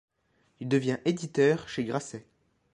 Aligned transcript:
Il 0.59 0.67
devient 0.67 0.97
éditeur 1.05 1.69
chez 1.69 1.85
Grasset. 1.85 2.25